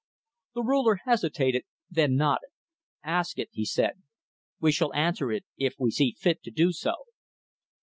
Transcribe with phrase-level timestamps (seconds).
[0.55, 2.49] The Ruler hesitated, then nodded.
[3.03, 4.01] "Ask it," he said.
[4.59, 6.95] "We shall answer it if we see fit to do so."